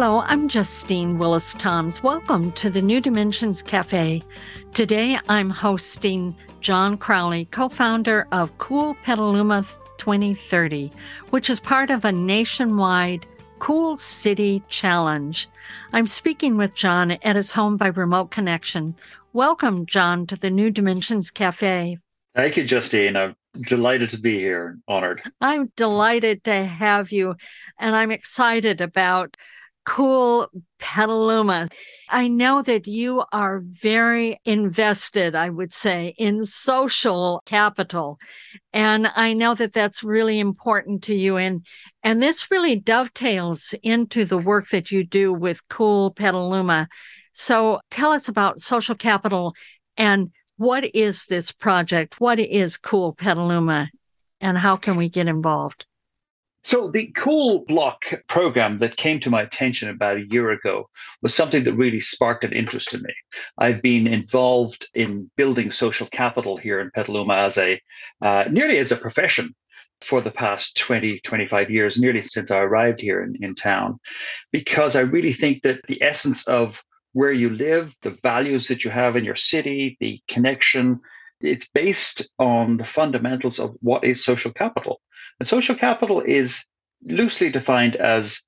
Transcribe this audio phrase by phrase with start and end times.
[0.00, 2.04] Hello, I'm Justine Willis Toms.
[2.04, 4.22] Welcome to the New Dimensions Cafe.
[4.72, 9.64] Today I'm hosting John Crowley, co founder of Cool Petaluma
[9.96, 10.92] 2030,
[11.30, 13.26] which is part of a nationwide
[13.58, 15.48] Cool City Challenge.
[15.92, 18.94] I'm speaking with John at his home by remote connection.
[19.32, 21.98] Welcome, John, to the New Dimensions Cafe.
[22.36, 23.16] Thank you, Justine.
[23.16, 25.22] I'm delighted to be here, honored.
[25.40, 27.34] I'm delighted to have you,
[27.80, 29.36] and I'm excited about
[29.88, 31.66] cool Petaluma.
[32.10, 38.18] I know that you are very invested, I would say, in social capital.
[38.72, 41.38] And I know that that's really important to you.
[41.38, 41.64] And,
[42.02, 46.88] and this really dovetails into the work that you do with Cool Petaluma.
[47.32, 49.54] So tell us about social capital
[49.96, 52.20] and what is this project?
[52.20, 53.88] What is Cool Petaluma?
[54.40, 55.86] And how can we get involved?
[56.68, 60.90] So the Cool Block program that came to my attention about a year ago
[61.22, 63.14] was something that really sparked an interest in me.
[63.56, 67.80] I've been involved in building social capital here in Petaluma as a
[68.20, 69.54] uh, nearly as a profession
[70.04, 73.98] for the past 20, 25 years, nearly since I arrived here in, in town,
[74.52, 76.76] because I really think that the essence of
[77.14, 81.00] where you live, the values that you have in your city, the connection,
[81.40, 85.00] it's based on the fundamentals of what is social capital.
[85.40, 86.60] And social capital is
[87.04, 88.40] loosely defined as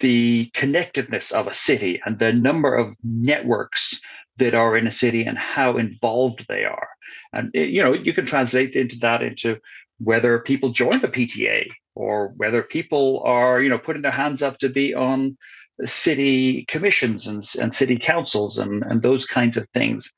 [0.00, 3.94] the connectedness of a city and the number of networks
[4.38, 6.88] that are in a city and how involved they are.
[7.32, 9.56] And eh, you know, you can translate into that into
[9.98, 14.58] whether people join the PTA or whether people are, you know, putting their hands up
[14.58, 15.36] to be on
[15.84, 20.08] city commissions and, and city councils and, and those kinds of things.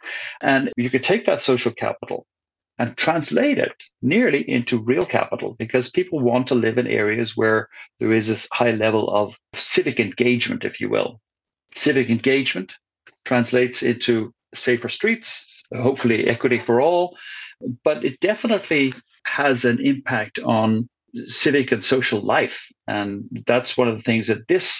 [0.42, 2.26] And you could take that social capital
[2.80, 7.68] and translate it nearly into real capital because people want to live in areas where
[7.98, 11.20] there is a high level of civic engagement, if you will.
[11.76, 12.72] Civic engagement
[13.26, 15.30] translates into safer streets,
[15.74, 17.14] hopefully equity for all,
[17.84, 20.88] but it definitely has an impact on
[21.26, 22.56] civic and social life.
[22.86, 24.74] And that's one of the things that this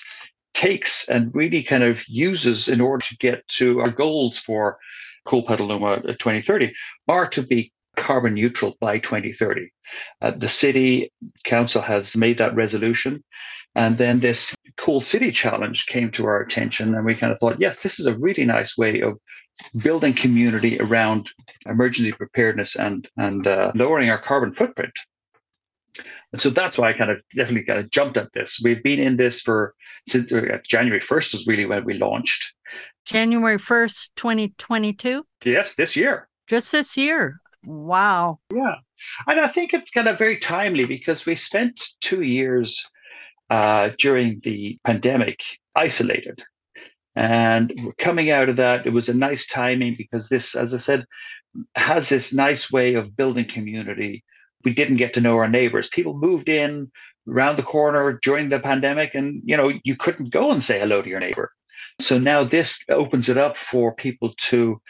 [0.55, 4.79] takes and really kind of uses in order to get to our goals for
[5.27, 6.73] Cool Petaluma 2030
[7.07, 9.73] are to be carbon neutral by 2030.
[10.23, 11.13] Uh, the city
[11.45, 13.23] council has made that resolution.
[13.77, 17.61] And then this Cool City Challenge came to our attention, and we kind of thought,
[17.61, 19.19] yes, this is a really nice way of
[19.83, 21.31] building community around
[21.67, 24.93] emergency preparedness and and uh, lowering our carbon footprint.
[26.33, 28.59] And so that's why I kind of definitely kind of jumped at this.
[28.63, 29.75] We've been in this for
[30.09, 32.53] since uh, January 1st was really when we launched.
[33.05, 35.25] January 1st, 2022?
[35.45, 36.29] Yes, this year.
[36.47, 37.41] Just this year.
[37.65, 38.39] Wow.
[38.53, 38.77] Yeah.
[39.27, 42.81] And I think it's kind of very timely because we spent two years
[43.51, 45.39] uh, during the pandemic
[45.75, 46.41] isolated.
[47.17, 51.05] And coming out of that, it was a nice timing because this, as I said,
[51.75, 54.25] has this nice way of building community.
[54.65, 55.89] We didn't get to know our neighbors.
[55.93, 56.91] People moved in
[57.29, 61.03] around the corner during the pandemic, and you know, you couldn't go and say hello
[61.03, 61.51] to your neighbor.
[62.01, 64.81] So now this opens it up for people to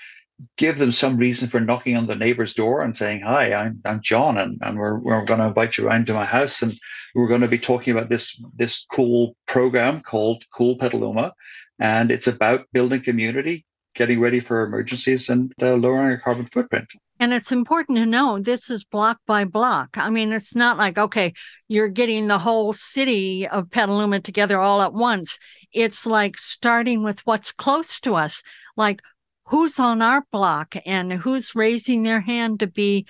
[0.57, 4.01] give them some reason for knocking on the neighbor's door and saying, Hi, I'm, I'm
[4.03, 6.63] John, and, and we're, we're going to invite you around to my house.
[6.63, 6.75] And
[7.15, 11.33] we're going to be talking about this, this cool program called Cool Petaluma.
[11.79, 13.65] And it's about building community,
[13.95, 16.89] getting ready for emergencies, and uh, lowering our carbon footprint.
[17.19, 19.99] And it's important to know this is block by block.
[19.99, 21.35] I mean, it's not like, okay,
[21.69, 25.39] you're getting the whole city of Petaluma together all at once.
[25.73, 28.43] It's like starting with what's close to us.
[28.77, 29.03] Like,
[29.51, 33.07] who's on our block and who's raising their hand to be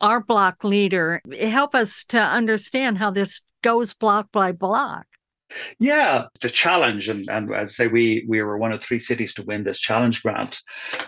[0.00, 1.20] our block leader.
[1.40, 5.06] Help us to understand how this goes block by block.
[5.78, 9.42] Yeah, the challenge, and, and I'd say we we were one of three cities to
[9.42, 10.58] win this challenge grant,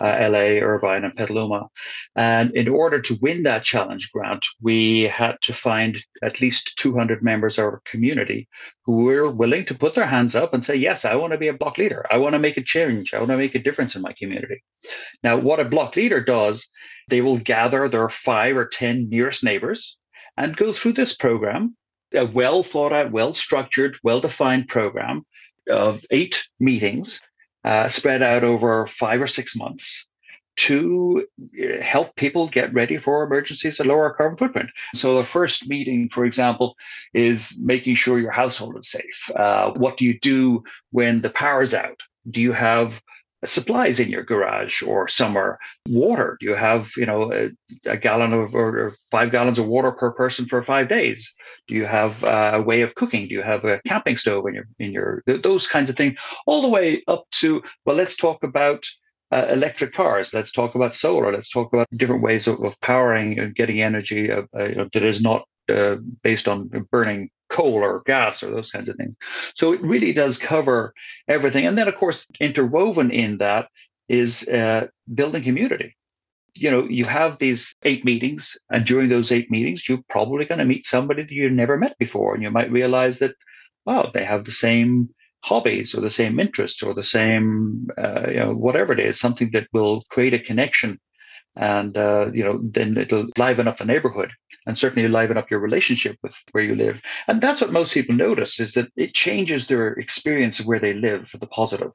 [0.00, 1.69] uh, LA, Irvine, and Petaluma.
[2.17, 7.23] And in order to win that challenge grant, we had to find at least 200
[7.23, 8.49] members of our community
[8.85, 11.49] who were willing to put their hands up and say, "Yes, I want to be
[11.49, 12.05] a block leader.
[12.11, 13.15] I want to make a change.
[13.15, 14.62] I want to make a difference in my community."
[15.23, 16.67] Now, what a block leader does,
[17.09, 19.97] they will gather their five or ten nearest neighbors
[20.37, 21.77] and go through this program
[22.14, 25.25] a well thought out, well structured, well defined program
[25.69, 27.19] of eight meetings
[27.64, 29.88] uh, spread out over five or six months
[30.55, 31.26] to
[31.59, 34.70] uh, help people get ready for emergencies and lower carbon footprint.
[34.94, 36.75] So the first meeting, for example,
[37.14, 39.37] is making sure your household is safe.
[39.37, 41.99] Uh, what do you do when the power's out?
[42.31, 43.00] Do you have
[43.44, 45.59] supplies in your garage or somewhere?
[45.89, 46.37] Water?
[46.41, 47.50] Do you have, you know, a,
[47.91, 51.27] a gallon of or, five gallons of water per person for five days?
[51.69, 53.29] Do you have a way of cooking?
[53.29, 56.19] Do you have a camping stove in your in your those kinds of things?
[56.47, 58.85] All the way up to well, let's talk about
[59.33, 60.35] uh, electric cars.
[60.35, 61.33] Let's talk about solar.
[61.33, 65.21] Let's talk about different ways of, of powering and getting energy uh, uh, that is
[65.21, 69.15] not uh, based on burning coal or gas or those kinds of things.
[69.55, 70.93] So it really does cover
[71.29, 71.67] everything.
[71.67, 73.69] And then, of course, interwoven in that
[74.09, 75.97] is uh, building community.
[76.55, 80.59] You know, you have these eight meetings, and during those eight meetings, you're probably going
[80.59, 83.35] to meet somebody that you've never met before, and you might realize that,
[83.87, 85.09] wow, they have the same
[85.45, 89.51] hobbies or the same interests or the same uh, you know whatever it is something
[89.53, 91.01] that will create a connection
[91.57, 94.31] and uh, you know then it'll liven up the neighborhood
[94.67, 98.15] and certainly liven up your relationship with where you live and that's what most people
[98.15, 101.91] notice is that it changes their experience of where they live for the positive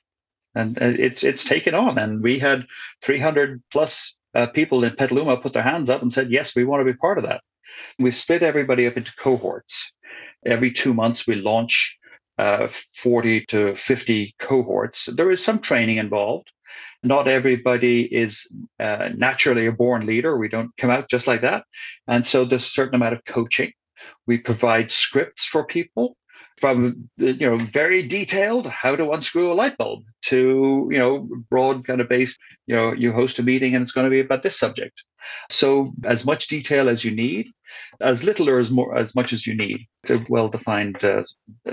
[0.56, 2.66] and uh, it's it's taken on and we had
[3.04, 4.00] 300 plus
[4.36, 6.98] uh, people in petaluma put their hands up and said yes we want to be
[6.98, 7.42] part of that
[7.98, 9.92] we've split everybody up into cohorts
[10.46, 11.98] every two months we launch
[12.38, 12.68] uh,
[13.04, 15.10] 40 to 50 cohorts.
[15.16, 16.52] There is some training involved.
[17.04, 18.44] Not everybody is
[18.80, 20.38] uh, naturally a born leader.
[20.38, 21.64] We don't come out just like that.
[22.08, 23.72] And so there's a certain amount of coaching.
[24.26, 26.18] We provide scripts for people
[26.60, 31.86] from you know very detailed how to unscrew a light bulb to you know broad
[31.86, 34.44] kind of based you know you host a meeting and it's going to be about
[34.44, 35.04] this subject
[35.52, 37.48] so as much detail as you need
[38.02, 41.24] as little or as more as much as you need a well defined uh,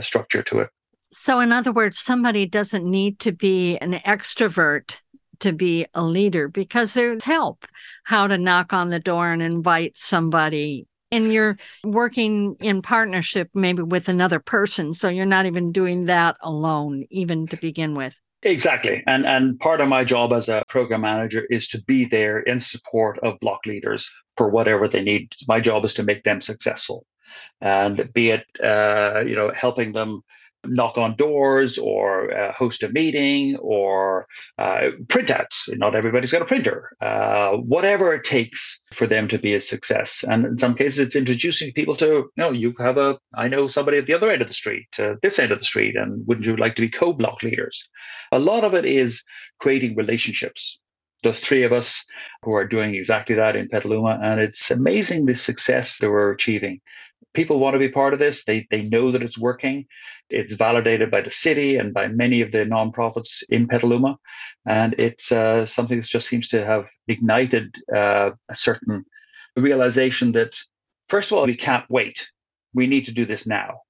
[0.00, 0.69] structure to it
[1.14, 4.96] so in other words somebody doesn't need to be an extrovert
[5.40, 7.66] to be a leader because there's help.
[8.05, 10.87] How to knock on the door and invite somebody.
[11.11, 16.37] And you're working in partnership maybe with another person so you're not even doing that
[16.40, 18.16] alone even to begin with.
[18.43, 19.02] Exactly.
[19.06, 22.61] And and part of my job as a program manager is to be there in
[22.61, 25.32] support of block leaders for whatever they need.
[25.49, 27.06] My job is to make them successful
[27.61, 30.22] and be it uh, you know helping them
[30.66, 34.26] knock on doors or uh, host a meeting or
[34.58, 35.56] uh, printouts.
[35.69, 36.90] Not everybody's got a printer.
[37.00, 40.14] Uh, whatever it takes for them to be a success.
[40.22, 43.69] And in some cases, it's introducing people to, you know, you have a, I know
[43.69, 46.26] somebody at the other end of the street, uh, this end of the street, and
[46.26, 47.81] wouldn't you like to be co-block leaders?
[48.32, 49.22] A lot of it is
[49.61, 50.78] creating relationships.
[51.22, 51.94] There's three of us
[52.43, 56.81] who are doing exactly that in Petaluma, and it's amazing the success that we're achieving
[57.32, 58.44] people want to be part of this.
[58.44, 59.87] They they know that it's working.
[60.31, 64.17] It's validated by the city and by many of the nonprofits in Petaluma,
[64.67, 69.05] and it's uh, something that just seems to have ignited uh, a certain
[69.56, 70.56] realization that
[71.09, 72.23] first of all we can't wait.
[72.75, 73.81] We need to do this now,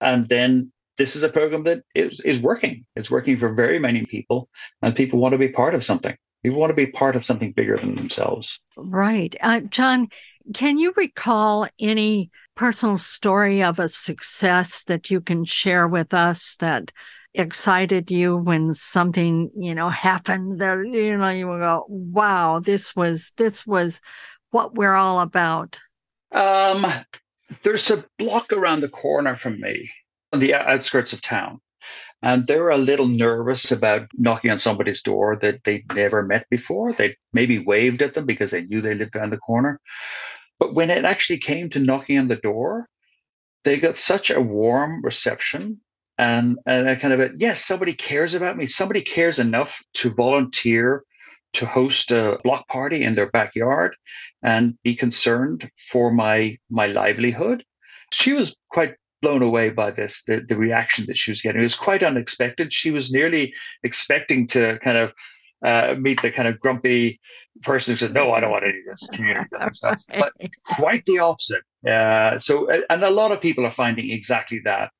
[0.00, 2.84] and then this is a program that is is working.
[2.94, 4.48] It's working for very many people,
[4.82, 6.14] and people want to be part of something.
[6.42, 8.48] People want to be part of something bigger than themselves.
[8.76, 10.08] Right, uh, John.
[10.54, 16.56] Can you recall any personal story of a success that you can share with us
[16.56, 16.92] that
[17.34, 23.32] excited you when something, you know, happened that, you know, you go, wow, this was,
[23.36, 24.00] this was
[24.50, 25.78] what we're all about?
[26.32, 26.86] Um,
[27.62, 29.90] there's a block around the corner from me
[30.32, 31.60] on the outskirts of town.
[32.22, 36.46] And they were a little nervous about knocking on somebody's door that they'd never met
[36.50, 36.92] before.
[36.92, 39.80] They maybe waved at them because they knew they lived around the corner.
[40.60, 42.86] But when it actually came to knocking on the door,
[43.64, 45.80] they got such a warm reception.
[46.18, 48.66] And, and I kind of, a, yes, somebody cares about me.
[48.66, 51.02] Somebody cares enough to volunteer
[51.54, 53.96] to host a block party in their backyard
[54.42, 57.64] and be concerned for my my livelihood.
[58.12, 61.60] She was quite blown away by this, the, the reaction that she was getting.
[61.60, 62.72] It was quite unexpected.
[62.72, 63.52] She was nearly
[63.82, 65.12] expecting to kind of
[65.64, 67.20] uh, meet the kind of grumpy
[67.62, 70.32] person who said, "No, I don't want any of this community stuff." But
[70.64, 71.62] quite the opposite.
[71.86, 74.90] Uh, so, and a lot of people are finding exactly that.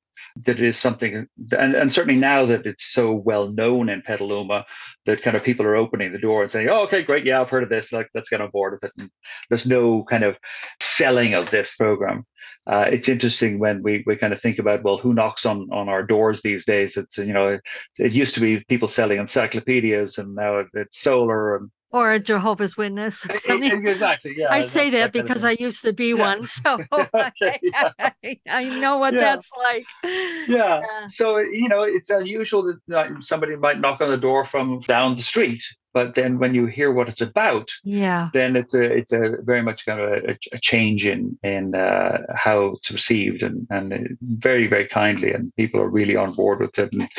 [0.45, 4.65] That is something, and, and certainly now that it's so well known in Petaluma,
[5.05, 7.49] that kind of people are opening the door and saying, "Oh, okay, great, yeah, I've
[7.49, 7.91] heard of this.
[7.91, 9.09] Like, let's get on board with it." And
[9.49, 10.37] there's no kind of
[10.79, 12.25] selling of this program
[12.67, 15.89] uh, it's interesting when we, we kind of think about well who knocks on on
[15.89, 17.61] our doors these days it's you know it,
[17.97, 22.77] it used to be people selling encyclopedias and now it's solar and or a Jehovah's
[22.77, 23.27] Witness.
[23.37, 23.85] Something.
[23.85, 24.33] Exactly.
[24.37, 24.47] Yeah.
[24.49, 26.13] I say that, that because I used to be yeah.
[26.13, 27.91] one, so okay, yeah.
[27.99, 29.19] I, I, know what yeah.
[29.19, 29.85] that's like.
[30.47, 30.81] Yeah.
[31.07, 35.23] So you know, it's unusual that somebody might knock on the door from down the
[35.23, 35.61] street,
[35.93, 39.61] but then when you hear what it's about, yeah, then it's a it's a very
[39.61, 44.67] much kind of a, a change in in uh, how it's received and and very
[44.67, 46.93] very kindly, and people are really on board with it.
[46.93, 47.09] And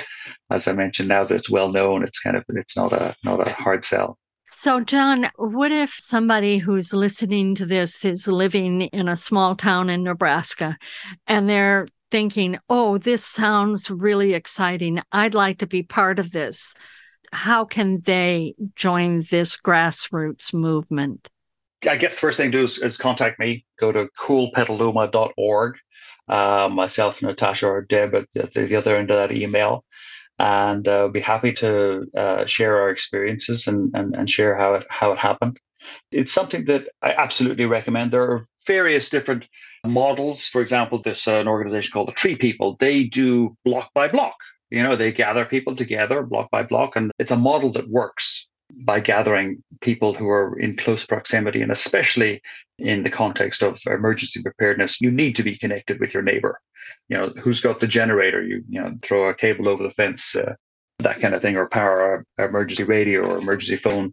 [0.50, 3.46] as I mentioned, now that it's well known, it's kind of it's not a not
[3.46, 4.18] a hard sell.
[4.54, 9.88] So, John, what if somebody who's listening to this is living in a small town
[9.88, 10.76] in Nebraska
[11.26, 15.00] and they're thinking, oh, this sounds really exciting.
[15.10, 16.74] I'd like to be part of this.
[17.32, 21.30] How can they join this grassroots movement?
[21.88, 23.64] I guess the first thing to do is, is contact me.
[23.80, 25.78] Go to coolpetaluma.org.
[26.28, 29.82] Uh, myself, Natasha, or Deb at the other end of that email
[30.38, 34.86] and uh, be happy to uh, share our experiences and, and, and share how it,
[34.88, 35.58] how it happened.
[36.10, 38.12] It's something that I absolutely recommend.
[38.12, 39.44] There are various different
[39.84, 40.46] models.
[40.46, 42.76] For example, there's an organization called the Tree People.
[42.78, 44.36] They do block by block.
[44.70, 48.41] You know, they gather people together block by block, and it's a model that works
[48.84, 52.40] by gathering people who are in close proximity and especially
[52.78, 56.60] in the context of emergency preparedness you need to be connected with your neighbor.
[57.08, 58.42] You know who's got the generator?
[58.42, 60.54] You you know throw a cable over the fence uh,
[61.02, 64.12] that kind of thing, or power our emergency radio or emergency phone.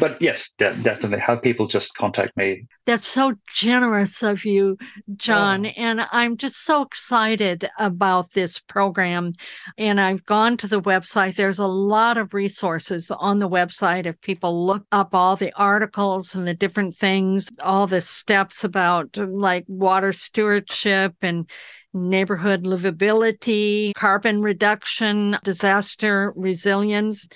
[0.00, 2.66] But yes, de- definitely have people just contact me.
[2.86, 4.78] That's so generous of you,
[5.16, 5.66] John.
[5.66, 9.32] And I'm just so excited about this program.
[9.76, 11.36] And I've gone to the website.
[11.36, 16.34] There's a lot of resources on the website if people look up all the articles
[16.34, 21.50] and the different things, all the steps about like water stewardship and
[21.94, 27.28] neighborhood livability, carbon reduction, disaster resilience,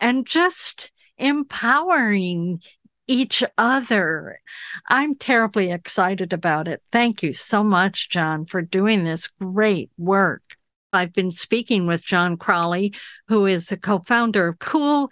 [0.00, 2.60] and just empowering
[3.08, 4.40] each other.
[4.88, 6.82] I'm terribly excited about it.
[6.90, 10.42] Thank you so much, John, for doing this great work.
[10.92, 12.94] I've been speaking with John Crowley,
[13.28, 15.10] who is the co founder of Cool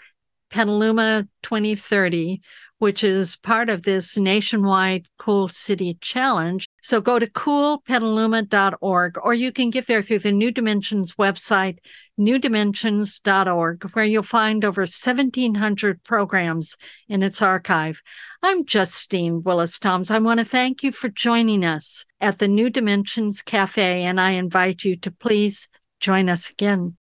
[0.50, 2.40] Petaluma 2030,
[2.78, 6.68] which is part of this nationwide Cool City Challenge.
[6.82, 11.78] So go to coolpetaluma.org, or you can get there through the New Dimensions website,
[12.18, 16.76] newdimensions.org, where you'll find over 1,700 programs
[17.08, 18.02] in its archive.
[18.42, 20.10] I'm Justine Willis Toms.
[20.10, 24.32] I want to thank you for joining us at the New Dimensions Cafe, and I
[24.32, 25.68] invite you to please
[26.00, 26.96] join us again.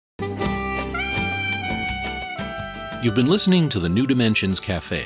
[3.02, 5.06] You've been listening to the New Dimensions Cafe.